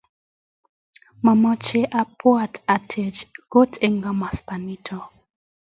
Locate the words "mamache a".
1.25-2.01